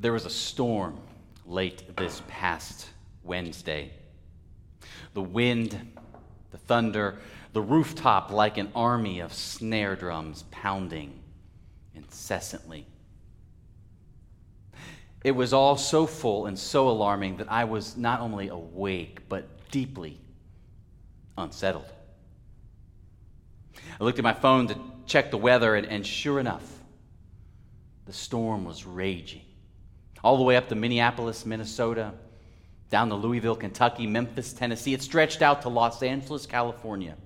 [0.00, 0.98] There was a storm
[1.44, 2.88] late this past
[3.22, 3.92] Wednesday.
[5.12, 5.78] The wind,
[6.50, 7.18] the thunder,
[7.52, 11.20] the rooftop like an army of snare drums pounding
[11.94, 12.86] incessantly.
[15.22, 19.70] It was all so full and so alarming that I was not only awake, but
[19.70, 20.18] deeply
[21.36, 21.92] unsettled.
[24.00, 26.64] I looked at my phone to check the weather, and, and sure enough,
[28.06, 29.42] the storm was raging.
[30.22, 32.12] All the way up to Minneapolis, Minnesota,
[32.90, 34.92] down to Louisville, Kentucky, Memphis, Tennessee.
[34.92, 37.16] It stretched out to Los Angeles, California.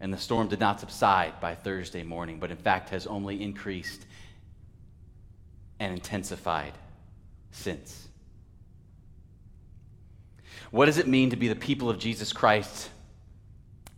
[0.00, 4.04] And the storm did not subside by Thursday morning, but in fact has only increased
[5.78, 6.72] and intensified
[7.52, 8.08] since.
[10.72, 12.90] What does it mean to be the people of Jesus Christ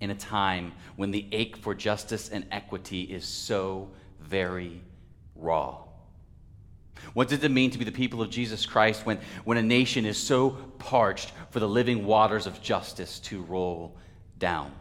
[0.00, 3.88] in a time when the ache for justice and equity is so
[4.20, 4.82] very
[5.36, 5.78] raw?
[7.12, 10.06] What does it mean to be the people of Jesus Christ when, when a nation
[10.06, 13.96] is so parched for the living waters of justice to roll
[14.38, 14.72] down?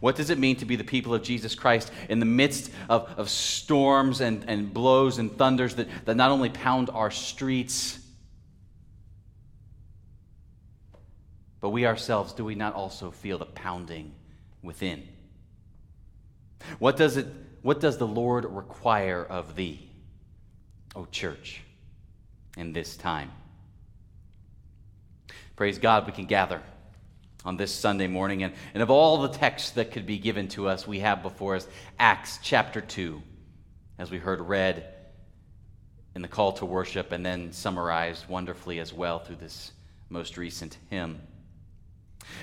[0.00, 3.08] What does it mean to be the people of Jesus Christ in the midst of,
[3.16, 7.98] of storms and, and blows and thunders that, that not only pound our streets,
[11.60, 14.12] but we ourselves, do we not also feel the pounding
[14.62, 15.06] within?
[16.78, 17.26] What does, it,
[17.62, 19.90] what does the Lord require of thee,
[20.94, 21.62] O church,
[22.56, 23.30] in this time?
[25.56, 26.62] Praise God, we can gather
[27.44, 28.42] on this Sunday morning.
[28.42, 31.56] And, and of all the texts that could be given to us, we have before
[31.56, 31.66] us
[31.98, 33.22] Acts chapter 2,
[33.98, 34.94] as we heard read
[36.14, 39.72] in the call to worship and then summarized wonderfully as well through this
[40.10, 41.20] most recent hymn.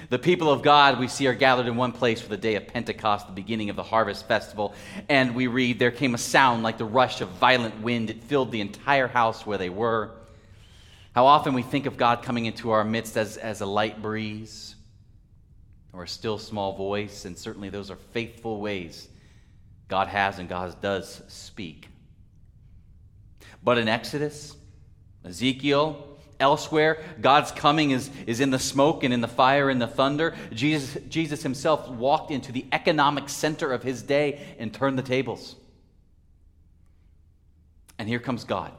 [0.10, 2.68] The people of God, we see, are gathered in one place for the day of
[2.68, 4.74] Pentecost, the beginning of the harvest festival.
[5.10, 8.10] And we read, There came a sound like the rush of violent wind.
[8.10, 10.12] It filled the entire house where they were.
[11.14, 14.76] How often we think of God coming into our midst as, as a light breeze,
[15.94, 19.08] or a still small voice, and certainly those are faithful ways
[19.88, 21.88] God has and God does speak.
[23.64, 24.56] But in Exodus,
[25.24, 29.88] Ezekiel, elsewhere, God's coming is, is in the smoke and in the fire and the
[29.88, 30.36] thunder.
[30.54, 35.56] Jesus, Jesus himself walked into the economic center of his day and turned the tables.
[37.98, 38.72] And here comes God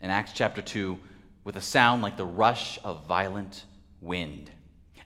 [0.00, 0.98] in Acts chapter 2
[1.44, 3.64] with a sound like the rush of violent
[4.00, 4.50] wind.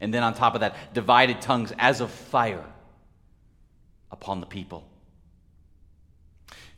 [0.00, 2.64] And then on top of that, divided tongues as of fire
[4.10, 4.86] upon the people.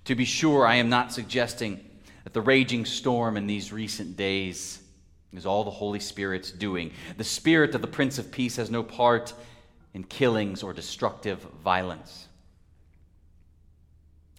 [0.07, 1.81] To be sure, I am not suggesting
[2.25, 4.81] that the raging storm in these recent days
[5.33, 6.93] is all the Holy Spirit's doing.
[7.17, 9.33] The Spirit of the Prince of Peace has no part
[9.95, 12.29] in killings or destructive violence.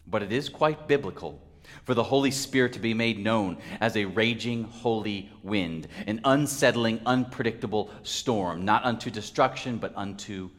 [0.07, 1.41] But it is quite biblical
[1.83, 7.01] for the Holy Spirit to be made known as a raging holy wind, an unsettling,
[7.05, 10.49] unpredictable storm, not unto destruction, but unto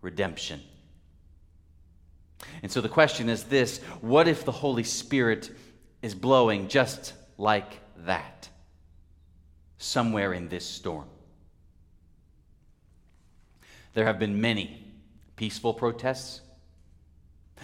[0.00, 0.60] redemption.
[2.62, 5.50] And so the question is this what if the Holy Spirit
[6.04, 8.48] is blowing just like that
[9.78, 11.06] somewhere in this storm?
[13.94, 14.84] There have been many
[15.36, 16.40] peaceful protests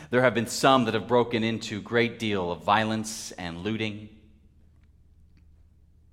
[0.08, 4.08] there have been some that have broken into great deal of violence and looting.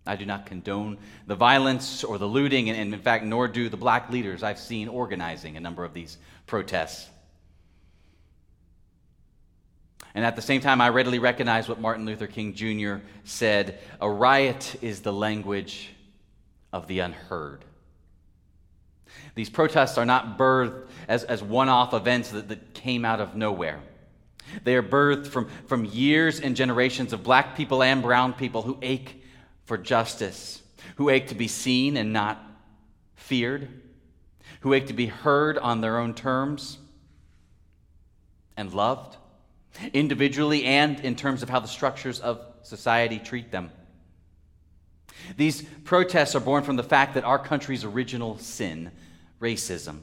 [0.06, 3.78] I do not condone the violence or the looting, and in fact, nor do the
[3.78, 7.10] black leaders I've seen organizing a number of these protests.
[10.18, 13.06] And at the same time, I readily recognize what Martin Luther King Jr.
[13.24, 15.92] said a riot is the language
[16.74, 17.64] of the unheard.
[19.36, 23.36] These protests are not birthed as, as one off events that, that came out of
[23.36, 23.80] nowhere.
[24.64, 28.80] They are birthed from, from years and generations of black people and brown people who
[28.82, 29.24] ache
[29.66, 30.64] for justice,
[30.96, 32.44] who ache to be seen and not
[33.14, 33.70] feared,
[34.62, 36.80] who ache to be heard on their own terms
[38.58, 39.16] and loved,
[39.94, 43.72] individually and in terms of how the structures of society treat them.
[45.36, 48.92] These protests are born from the fact that our country's original sin,
[49.42, 50.00] racism,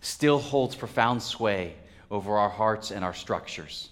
[0.00, 1.74] still holds profound sway
[2.10, 3.90] over our hearts and our structures.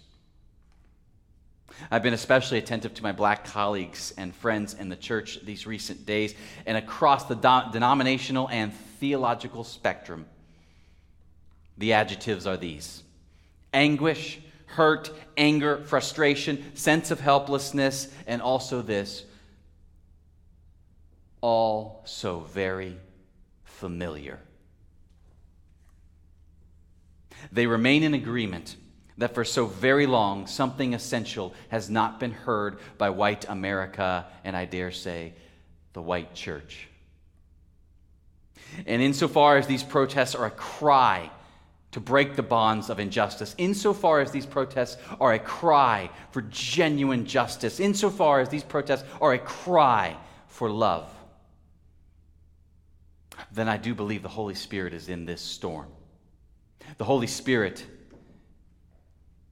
[1.91, 6.06] I've been especially attentive to my black colleagues and friends in the church these recent
[6.06, 6.35] days
[6.67, 10.27] and across the do- denominational and theological spectrum.
[11.79, 13.03] The adjectives are these
[13.73, 14.39] anguish,
[14.72, 19.24] hurt, anger, frustration, sense of helplessness, and also this
[21.42, 22.96] all so very
[23.64, 24.38] familiar.
[27.50, 28.76] They remain in agreement
[29.19, 34.56] that for so very long something essential has not been heard by white America and
[34.56, 35.34] I dare say
[35.92, 36.88] the white church.
[38.86, 41.30] And insofar as these protests are a cry
[41.93, 47.27] to break the bonds of injustice, insofar as these protests are a cry for genuine
[47.27, 50.17] justice, insofar as these protests are a cry
[50.47, 51.12] for love,
[53.53, 55.89] then I do believe the Holy Spirit is in this storm.
[56.99, 57.85] The Holy Spirit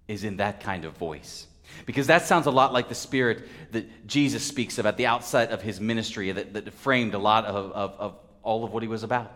[0.09, 1.47] is in that kind of voice.
[1.87, 5.51] Because that sounds a lot like the spirit that Jesus speaks of at the outset
[5.51, 8.89] of his ministry that, that framed a lot of, of, of all of what he
[8.89, 9.33] was about.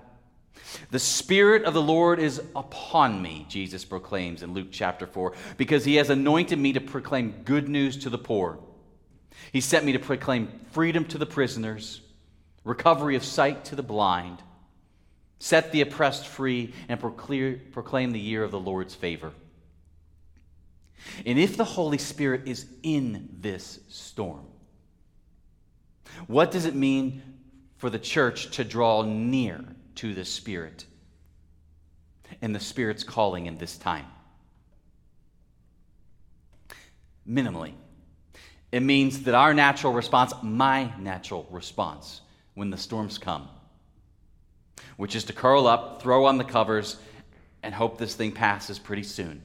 [0.91, 5.85] The Spirit of the Lord is upon me, Jesus proclaims in Luke chapter 4, because
[5.85, 8.59] he has anointed me to proclaim good news to the poor.
[9.53, 12.01] He sent me to proclaim freedom to the prisoners,
[12.65, 14.43] recovery of sight to the blind,
[15.39, 19.33] set the oppressed free, and proclaim the year of the Lord's favor.
[21.27, 24.47] And if the Holy Spirit is in this storm,
[26.27, 27.23] what does it mean
[27.77, 29.65] for the church to draw near
[29.97, 30.85] to the Spirit
[32.41, 34.07] and the Spirit's calling in this time?
[37.29, 37.73] Minimally,
[38.71, 42.21] it means that our natural response, my natural response,
[42.55, 43.49] when the storms come,
[44.97, 46.97] which is to curl up, throw on the covers,
[47.63, 49.43] and hope this thing passes pretty soon.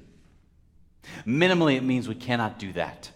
[1.25, 3.12] Minimally, it means we cannot do that.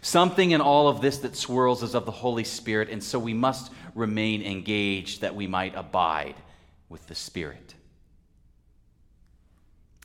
[0.00, 3.34] Something in all of this that swirls is of the Holy Spirit, and so we
[3.34, 6.36] must remain engaged that we might abide
[6.88, 7.74] with the Spirit.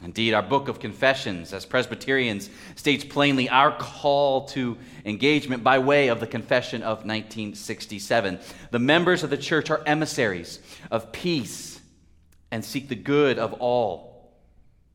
[0.03, 6.07] Indeed, our book of confessions, as Presbyterians, states plainly our call to engagement by way
[6.07, 8.39] of the Confession of 1967.
[8.71, 10.59] The members of the church are emissaries
[10.89, 11.79] of peace
[12.49, 14.33] and seek the good of all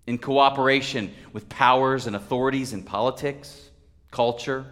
[0.08, 3.70] in cooperation with powers and authorities in politics,
[4.10, 4.66] culture,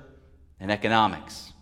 [0.59, 1.53] and economics.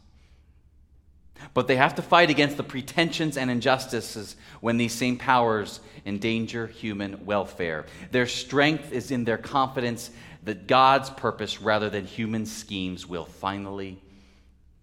[1.55, 6.67] But they have to fight against the pretensions and injustices when these same powers endanger
[6.67, 7.87] human welfare.
[8.11, 10.11] Their strength is in their confidence
[10.45, 14.03] that God's purpose rather than human schemes will finally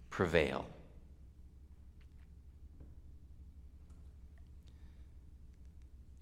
[0.08, 0.66] prevail.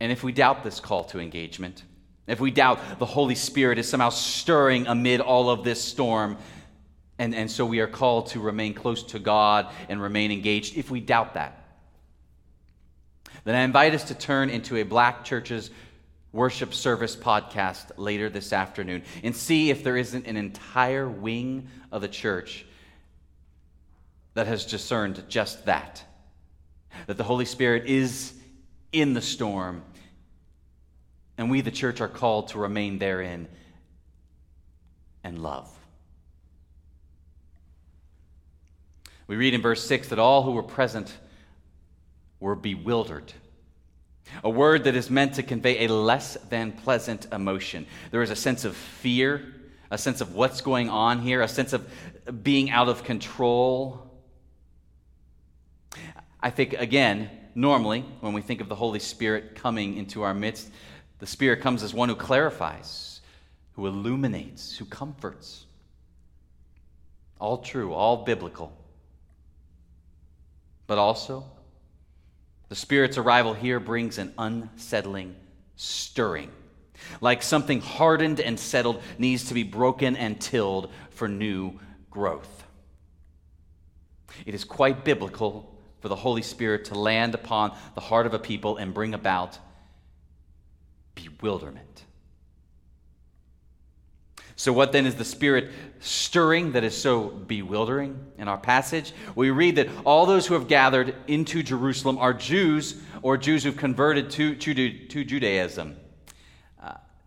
[0.01, 1.83] And if we doubt this call to engagement,
[2.27, 6.37] if we doubt the Holy Spirit is somehow stirring amid all of this storm,
[7.19, 10.91] and, and so we are called to remain close to God and remain engaged, if
[10.91, 11.65] we doubt that,
[13.45, 15.71] then I invite us to turn into a Black Church's
[16.33, 22.03] worship service podcast later this afternoon and see if there isn't an entire wing of
[22.03, 22.67] the church
[24.35, 26.05] that has discerned just that.
[27.07, 28.33] That the Holy Spirit is
[28.93, 29.83] in the storm
[31.39, 33.49] and we, the church, are called to remain therein
[35.23, 35.78] and love.
[39.29, 41.17] We read in verse 6 that all who were present
[42.41, 43.33] were bewildered.
[44.43, 47.87] A word that is meant to convey a less than pleasant emotion.
[48.11, 49.55] There is a sense of fear,
[49.91, 51.89] a sense of what's going on here, a sense of
[52.43, 54.11] being out of control.
[56.41, 60.71] I think, again, normally, when we think of the Holy Spirit coming into our midst,
[61.19, 63.21] the Spirit comes as one who clarifies,
[63.73, 65.67] who illuminates, who comforts.
[67.41, 68.73] All true, all biblical.
[70.89, 71.45] But also,
[72.69, 75.37] the Spirit's arrival here brings an unsettling
[75.77, 76.51] stirring.
[77.21, 81.79] Like something hardened and settled needs to be broken and tilled for new
[82.11, 82.65] growth.
[84.47, 88.39] It is quite biblical for the Holy Spirit to land upon the heart of a
[88.39, 89.59] people and bring about
[91.15, 92.05] bewilderment.
[94.59, 99.13] So, what then is the Spirit stirring that is so bewildering in our passage?
[99.37, 103.77] We read that all those who have gathered into Jerusalem are Jews or Jews who've
[103.77, 105.97] converted to, to, to Judaism.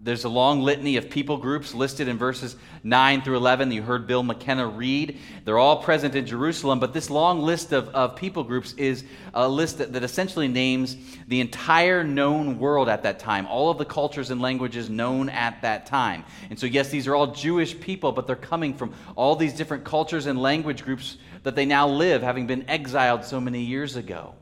[0.03, 3.71] There's a long litany of people groups listed in verses 9 through 11.
[3.71, 5.19] You heard Bill McKenna read.
[5.45, 9.03] They're all present in Jerusalem, but this long list of, of people groups is
[9.35, 13.77] a list that, that essentially names the entire known world at that time, all of
[13.77, 16.25] the cultures and languages known at that time.
[16.49, 19.83] And so, yes, these are all Jewish people, but they're coming from all these different
[19.83, 24.33] cultures and language groups that they now live, having been exiled so many years ago.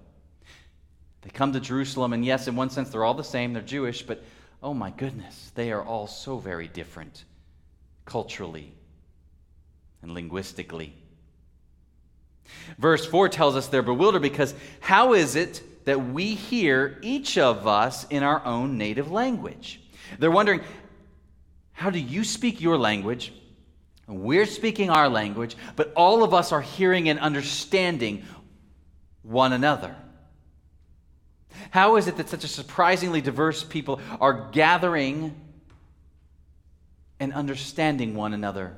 [1.22, 3.52] They come to Jerusalem, and yes, in one sense, they're all the same.
[3.52, 4.24] They're Jewish, but
[4.62, 7.24] oh my goodness, they are all so very different
[8.06, 8.74] culturally
[10.02, 10.94] and linguistically.
[12.78, 17.68] Verse 4 tells us they're bewildered because how is it that we hear each of
[17.68, 19.82] us in our own native language?
[20.18, 20.62] They're wondering,
[21.72, 23.34] How do you speak your language?
[24.08, 28.24] We're speaking our language, but all of us are hearing and understanding
[29.22, 29.96] one another.
[31.72, 35.36] How is it that such a surprisingly diverse people are gathering
[37.20, 38.76] and understanding one another?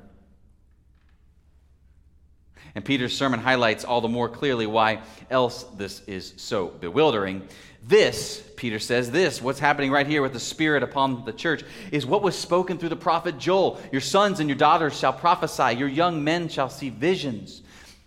[2.74, 7.48] And Peter's sermon highlights all the more clearly why else this is so bewildering.
[7.84, 12.06] This, Peter says, this, what's happening right here with the Spirit upon the church, is
[12.06, 13.82] what was spoken through the prophet Joel.
[13.92, 17.62] Your sons and your daughters shall prophesy, your young men shall see visions,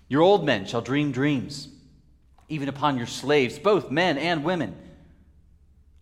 [0.08, 1.68] your old men shall dream dreams,
[2.48, 4.76] even upon your slaves, both men and women.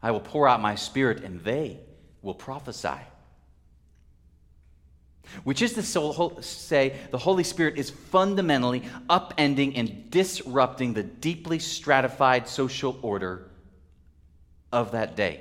[0.03, 1.79] I will pour out my Spirit, and they
[2.23, 2.99] will prophesy
[5.45, 12.49] which is to say the Holy Spirit is fundamentally upending and disrupting the deeply stratified
[12.49, 13.51] social order
[14.73, 15.41] of that day.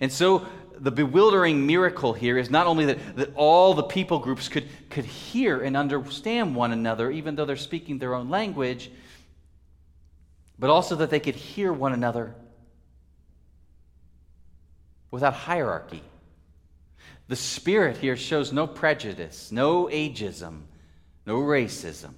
[0.00, 0.46] And so
[0.78, 5.04] the bewildering miracle here is not only that, that all the people groups could, could
[5.04, 8.90] hear and understand one another, even though they're speaking their own language,
[10.58, 12.34] but also that they could hear one another
[15.10, 16.02] without hierarchy
[17.28, 20.62] the Spirit here shows no prejudice, no ageism,
[21.26, 22.12] no racism.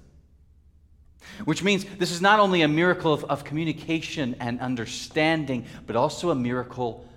[1.45, 6.29] Which means this is not only a miracle of, of communication and understanding, but also
[6.29, 7.07] a miracle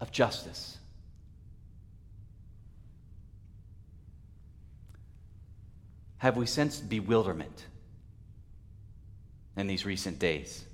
[0.00, 0.76] of justice.
[6.18, 7.66] Have we sensed bewilderment
[9.58, 10.64] in these recent days?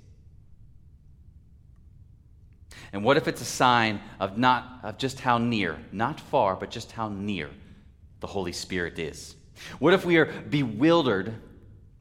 [2.93, 6.69] And what if it's a sign of not of just how near, not far, but
[6.69, 7.49] just how near
[8.21, 9.35] the Holy Spirit is?
[9.79, 11.33] What if we are bewildered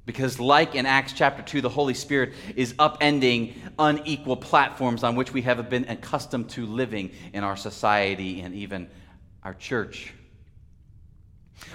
[0.06, 5.32] because like in Acts chapter 2 the Holy Spirit is upending unequal platforms on which
[5.32, 8.88] we have been accustomed to living in our society and even
[9.42, 10.12] our church?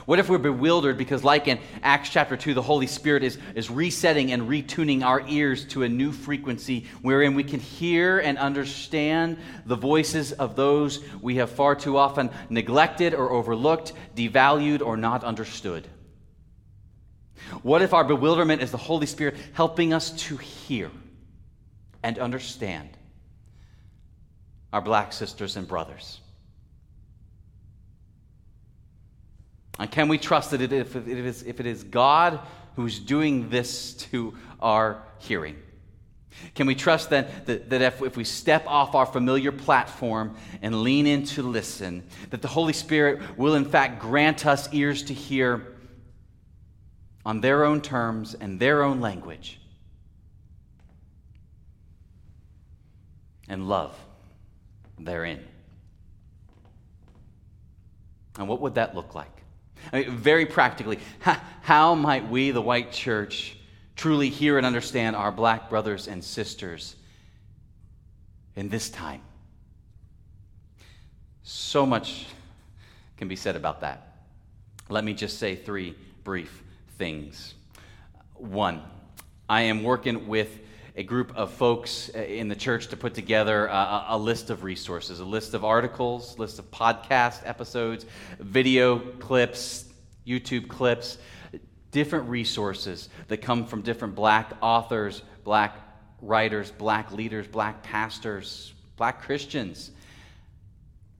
[0.05, 3.69] What if we're bewildered because, like in Acts chapter 2, the Holy Spirit is, is
[3.69, 9.37] resetting and retuning our ears to a new frequency wherein we can hear and understand
[9.65, 15.23] the voices of those we have far too often neglected or overlooked, devalued, or not
[15.23, 15.87] understood?
[17.61, 20.91] What if our bewilderment is the Holy Spirit helping us to hear
[22.03, 22.89] and understand
[24.71, 26.19] our black sisters and brothers?
[29.79, 32.41] And can we trust that it, if, it is, if it is God
[32.75, 35.55] who's doing this to our hearing?
[36.53, 40.83] Can we trust that, that, that if, if we step off our familiar platform and
[40.83, 45.13] lean in to listen, that the Holy Spirit will in fact grant us ears to
[45.13, 45.75] hear
[47.25, 49.59] on their own terms and their own language?
[53.47, 53.97] And love
[54.99, 55.39] therein.
[58.37, 59.39] And what would that look like?
[59.91, 60.99] I mean, very practically,
[61.61, 63.57] how might we, the white church,
[63.95, 66.95] truly hear and understand our black brothers and sisters
[68.55, 69.21] in this time?
[71.43, 72.27] So much
[73.17, 74.17] can be said about that.
[74.89, 76.63] Let me just say three brief
[76.97, 77.55] things.
[78.35, 78.81] One,
[79.47, 80.59] I am working with
[80.99, 84.65] a group of folks uh, in the church to put together a, a, list of
[84.65, 88.05] resources, a list of articles, list of podcast episodes,
[88.37, 89.85] video clips,
[90.27, 91.17] YouTube clips,
[91.91, 95.73] different resources that come from different black authors, black
[96.21, 99.91] writers, black leaders, black pastors, black Christians.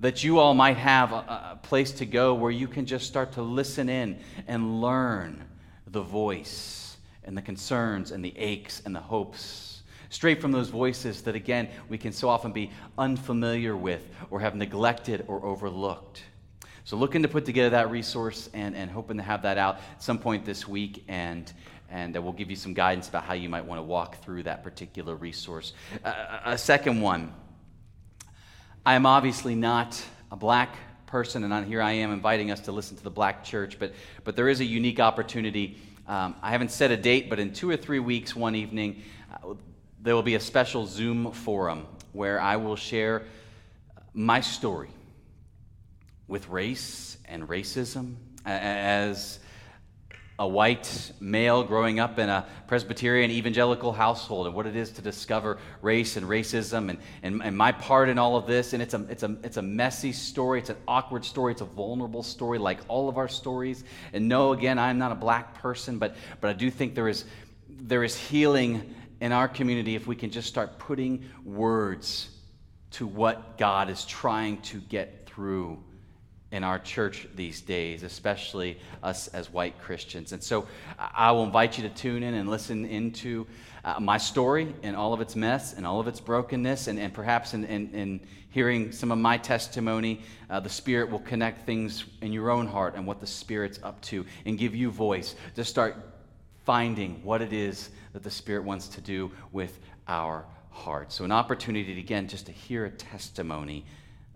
[0.02, 3.32] That you all might have a, a place to go where you can just start
[3.34, 5.46] to listen in and learn
[5.88, 9.69] the voice and the concerns and the aches and the hopes
[10.10, 14.56] straight from those voices that, again, we can so often be unfamiliar with or have
[14.56, 16.24] neglected or overlooked.
[16.84, 20.02] So, looking to put together that resource and, and hoping to have that out at
[20.02, 21.52] some point this week, and,
[21.90, 24.44] and uh, we'll give you some guidance about how you might want to walk through
[24.44, 25.74] that particular resource.
[26.04, 27.34] Uh, a second one
[28.86, 30.02] I am obviously not
[30.32, 30.76] a black
[31.06, 34.36] person, and here I am inviting us to listen to the black church, but, but
[34.36, 35.78] there is a unique opportunity.
[36.08, 39.04] Um, I haven't set a date, but in two or three weeks, one evening,
[40.02, 43.24] there will be a special Zoom forum where I will share
[44.14, 44.90] my story
[46.28, 48.16] with race and racism
[48.46, 49.40] as
[50.40, 55.02] a white male growing up in a Presbyterian evangelical household and what it is to
[55.02, 58.72] discover race and racism and, and, and, my part in all of this.
[58.72, 61.66] And it's a, it's, a, it's a messy story, it's an awkward story, it's a
[61.66, 63.84] vulnerable story, like all of our stories.
[64.14, 67.26] And no, again, I'm not a black person, but, but I do think there is,
[67.68, 72.30] there is healing in our community if we can just start putting words
[72.92, 75.78] to what God is trying to get through
[76.52, 80.32] in our church these days, especially us as white Christians.
[80.32, 83.46] And so I will invite you to tune in and listen into
[83.84, 87.14] uh, my story and all of its mess and all of its brokenness, and, and
[87.14, 92.06] perhaps in, in, in hearing some of my testimony, uh, the Spirit will connect things
[92.22, 95.64] in your own heart and what the Spirit's up to and give you voice to
[95.64, 95.96] start
[96.70, 101.16] finding what it is that the Spirit wants to do with our hearts.
[101.16, 103.88] So, an opportunity, again, just to hear a testimony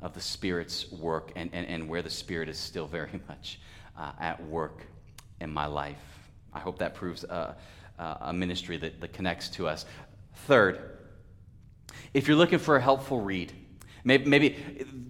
[0.01, 3.59] of the Spirit's work and, and, and where the Spirit is still very much
[3.95, 4.81] uh, at work
[5.41, 6.01] in my life.
[6.51, 7.55] I hope that proves a,
[7.99, 9.85] a ministry that, that connects to us.
[10.47, 10.97] Third,
[12.15, 13.53] if you're looking for a helpful read,
[14.03, 14.49] Maybe, maybe,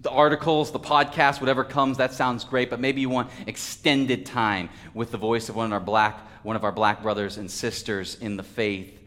[0.02, 4.68] the articles, the podcast, whatever comes, that sounds great, but maybe you want extended time
[4.92, 8.14] with the voice of one of our black, one of our black brothers and sisters
[8.16, 9.00] in the faith.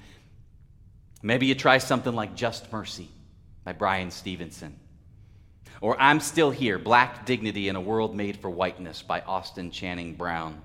[1.21, 3.09] Maybe you try something like Just Mercy
[3.63, 4.77] by Bryan Stevenson.
[5.79, 10.15] Or I'm Still Here Black Dignity in a World Made for Whiteness by Austin Channing
[10.15, 10.61] Brown.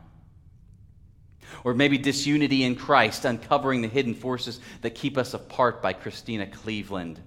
[1.64, 6.46] Or maybe Disunity in Christ, Uncovering the Hidden Forces That Keep Us Apart by Christena
[6.46, 7.20] Cleveland.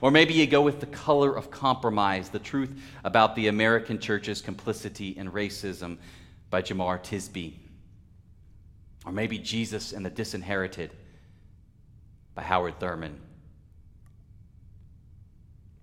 [0.00, 4.40] Or maybe you go with The Color of Compromise, The Truth About the American Church's
[4.40, 5.98] Complicity in Racism
[6.50, 7.54] by Jemar Tisby.
[9.04, 10.92] Or maybe Jesus and the Disinherited
[12.34, 13.18] by Howard Thurman.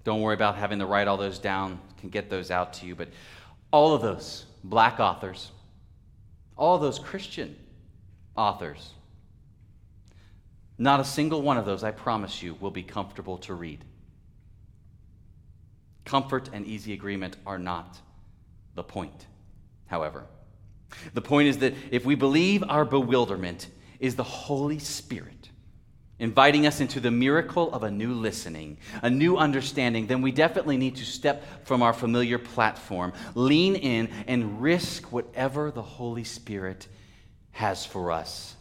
[0.04, 2.96] Don't worry about having to write all those down, can get those out to you.
[2.96, 3.10] But
[3.72, 5.52] all of those black authors,
[6.56, 7.56] all those Christian
[8.36, 8.94] authors,
[10.78, 13.84] not a single one of those, I promise you, will be comfortable to read.
[16.06, 18.00] Comfort and easy agreement are not
[18.76, 19.28] the point,
[19.88, 20.26] however.
[21.14, 23.68] The point is that if we believe our bewilderment
[24.00, 25.50] is the Holy Spirit,
[26.20, 30.78] inviting us into the miracle of a new listening, a new understanding, then we definitely
[30.78, 36.88] need to step from our familiar platform, lean in, and risk whatever the Holy Spirit
[37.52, 38.56] has for us.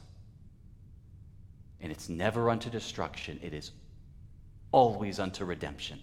[1.87, 3.71] And it's never unto destruction, it is
[4.73, 6.01] always unto redemption.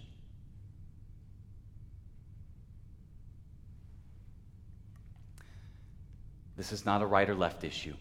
[6.56, 7.92] This is not a right or left issue.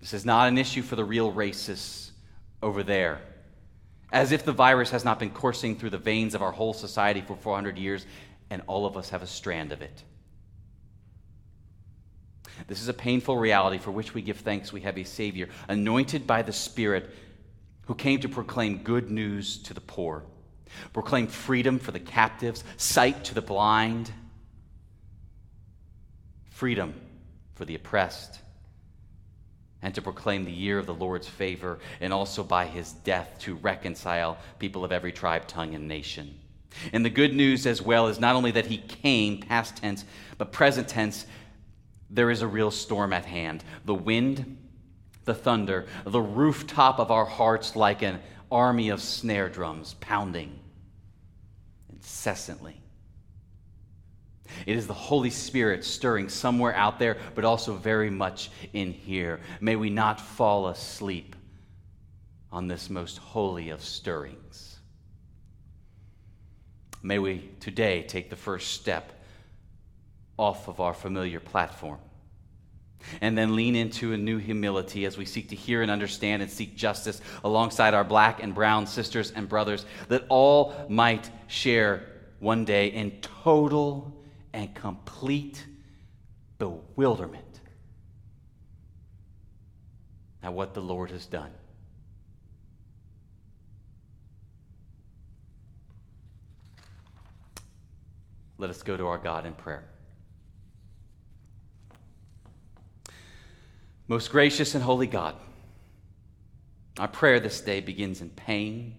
[0.00, 2.12] This is not an issue for the real racists
[2.62, 3.20] over there.
[4.10, 7.20] As if the virus has not been coursing through the veins of our whole society
[7.20, 8.06] for 400 years,
[8.48, 10.04] and all of us have a strand of it.
[12.66, 14.72] This is a painful reality for which we give thanks.
[14.72, 17.10] We have a Savior, anointed by the Spirit,
[17.86, 20.24] who came to proclaim good news to the poor,
[20.92, 24.12] proclaim freedom for the captives, sight to the blind,
[26.50, 26.94] freedom
[27.54, 28.38] for the oppressed,
[29.82, 33.56] and to proclaim the year of the Lord's favor, and also by his death to
[33.56, 36.38] reconcile people of every tribe, tongue, and nation.
[36.92, 40.04] And the good news as well is not only that he came, past tense,
[40.38, 41.26] but present tense,
[42.12, 43.64] there is a real storm at hand.
[43.86, 44.58] The wind,
[45.24, 48.20] the thunder, the rooftop of our hearts like an
[48.50, 50.60] army of snare drums pounding
[51.90, 52.78] incessantly.
[54.66, 59.40] It is the Holy Spirit stirring somewhere out there, but also very much in here.
[59.60, 61.34] May we not fall asleep
[62.50, 64.78] on this most holy of stirrings.
[67.02, 69.21] May we today take the first step
[70.38, 71.98] off of our familiar platform
[73.20, 76.50] and then lean into a new humility as we seek to hear and understand and
[76.50, 82.04] seek justice alongside our black and brown sisters and brothers, that all might share
[82.38, 84.12] one day in total
[84.52, 85.64] and complete
[86.58, 87.60] bewilderment
[90.42, 91.50] at what the Lord has done.
[98.58, 99.91] Let us go to our God in prayer.
[104.12, 105.34] Most gracious and holy God,
[106.98, 108.94] our prayer this day begins in pain,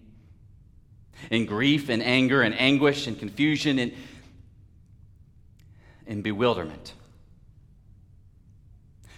[1.30, 3.94] in grief, in anger, in anguish, in confusion, in
[6.08, 6.94] in bewilderment.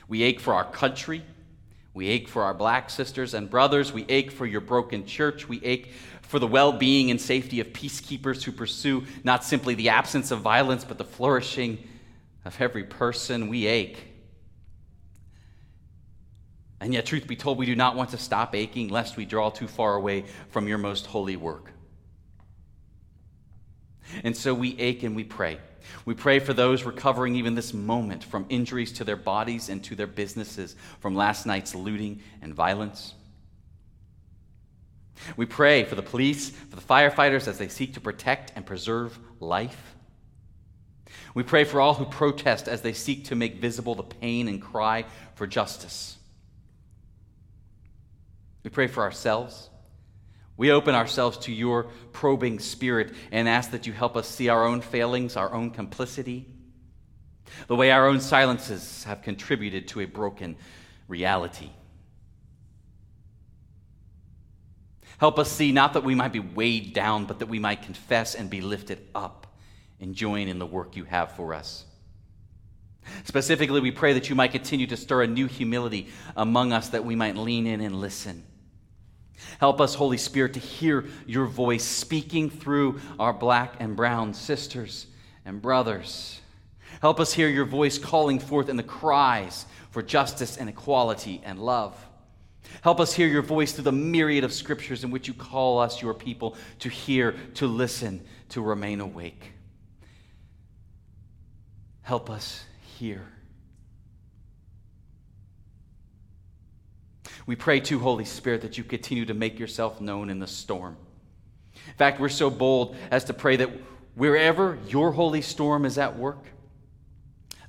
[0.06, 1.24] We ache for our country.
[1.94, 3.90] We ache for our black sisters and brothers.
[3.90, 5.48] We ache for your broken church.
[5.48, 9.88] We ache for the well being and safety of peacekeepers who pursue not simply the
[9.88, 11.78] absence of violence, but the flourishing
[12.44, 13.48] of every person.
[13.48, 14.15] We ache.
[16.80, 19.50] And yet, truth be told, we do not want to stop aching lest we draw
[19.50, 21.72] too far away from your most holy work.
[24.22, 25.58] And so we ache and we pray.
[26.04, 29.94] We pray for those recovering even this moment from injuries to their bodies and to
[29.94, 33.14] their businesses from last night's looting and violence.
[35.36, 39.18] We pray for the police, for the firefighters as they seek to protect and preserve
[39.40, 39.96] life.
[41.34, 44.60] We pray for all who protest as they seek to make visible the pain and
[44.60, 46.18] cry for justice.
[48.66, 49.70] We pray for ourselves.
[50.56, 54.66] We open ourselves to your probing spirit and ask that you help us see our
[54.66, 56.48] own failings, our own complicity,
[57.68, 60.56] the way our own silences have contributed to a broken
[61.06, 61.70] reality.
[65.18, 68.34] Help us see not that we might be weighed down, but that we might confess
[68.34, 69.46] and be lifted up
[70.00, 71.84] and join in the work you have for us.
[73.22, 77.04] Specifically, we pray that you might continue to stir a new humility among us, that
[77.04, 78.42] we might lean in and listen.
[79.60, 85.06] Help us, Holy Spirit, to hear your voice speaking through our black and brown sisters
[85.44, 86.40] and brothers.
[87.00, 91.58] Help us hear your voice calling forth in the cries for justice and equality and
[91.58, 91.96] love.
[92.82, 96.02] Help us hear your voice through the myriad of scriptures in which you call us,
[96.02, 99.52] your people, to hear, to listen, to remain awake.
[102.02, 102.64] Help us
[102.98, 103.35] hear.
[107.46, 110.96] We pray to Holy Spirit that you continue to make yourself known in the storm.
[111.86, 113.70] In fact, we're so bold as to pray that
[114.16, 116.44] wherever your holy storm is at work,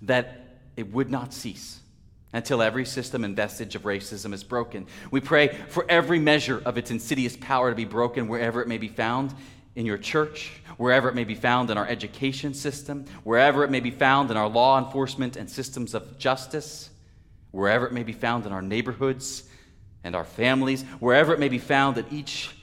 [0.02, 1.80] that it would not cease
[2.34, 4.88] until every system and vestige of racism is broken.
[5.12, 8.78] We pray for every measure of its insidious power to be broken wherever it may
[8.80, 9.34] be found
[9.76, 13.80] in your church, wherever it may be found in our education system, wherever it may
[13.80, 16.90] be found in our law enforcement and systems of justice,
[17.52, 19.44] wherever it may be found in our neighborhoods
[20.04, 22.56] and our families, wherever it may be found at each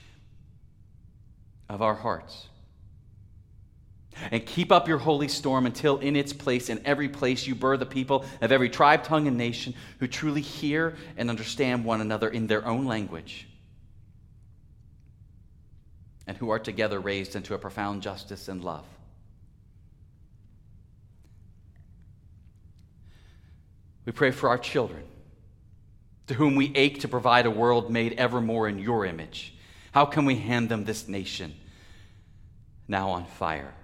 [1.69, 2.49] of our hearts.
[4.31, 7.77] And keep up your holy storm until in its place, in every place, you burr
[7.77, 12.29] the people of every tribe, tongue, and nation who truly hear and understand one another
[12.29, 13.49] in their own language,
[16.27, 18.85] and who are together raised into a profound justice and love.
[24.07, 25.03] We pray for our children,
[26.27, 29.55] to whom we ache to provide a world made evermore in your image.
[29.93, 31.55] How can we hand them this nation
[32.89, 33.75] now on fire?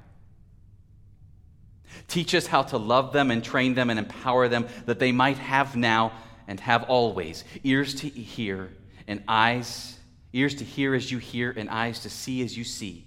[2.08, 5.38] Teach us how to love them and train them and empower them that they might
[5.38, 6.12] have now
[6.48, 8.70] and have always ears to hear
[9.06, 9.98] and eyes,
[10.32, 13.06] ears to hear as you hear and eyes to see as you see.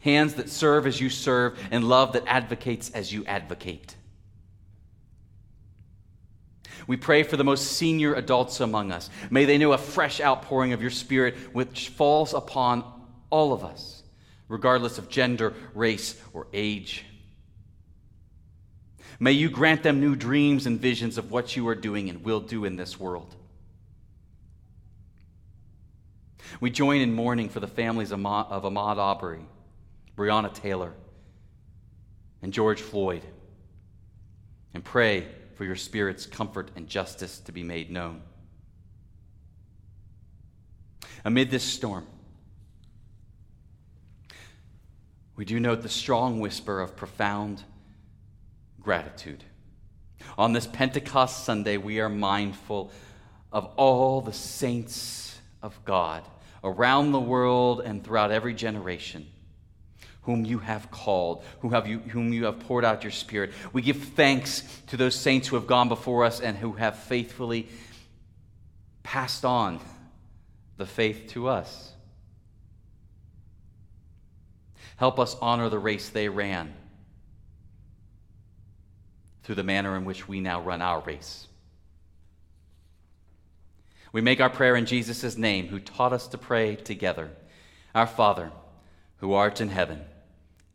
[0.00, 3.96] Hands that serve as you serve and love that advocates as you advocate.
[6.86, 9.10] We pray for the most senior adults among us.
[9.30, 12.84] May they know a fresh outpouring of your Spirit which falls upon
[13.30, 14.02] all of us,
[14.48, 17.04] regardless of gender, race, or age.
[19.20, 22.40] May you grant them new dreams and visions of what you are doing and will
[22.40, 23.34] do in this world.
[26.60, 29.46] We join in mourning for the families of Ahmaud Arbery,
[30.16, 30.92] Breonna Taylor,
[32.42, 33.22] and George Floyd,
[34.74, 38.22] and pray for your Spirit's comfort and justice to be made known.
[41.24, 42.06] Amid this storm,
[45.36, 47.62] we do note the strong whisper of profound
[48.80, 49.44] gratitude.
[50.36, 52.90] On this Pentecost Sunday, we are mindful
[53.52, 56.24] of all the saints of God
[56.64, 59.26] around the world and throughout every generation
[60.22, 63.52] whom you have called, whom, have you, whom you have poured out your Spirit.
[63.72, 67.68] We give thanks to those saints who have gone before us and who have faithfully
[69.02, 69.80] passed on
[70.76, 71.92] the faith to us.
[74.96, 76.72] Help us honor the race they ran
[79.42, 81.48] through the manner in which we now run our race.
[84.12, 87.30] We make our prayer in Jesus' name, who taught us to pray together.
[87.94, 88.52] Our Father,
[89.16, 90.04] who art in heaven,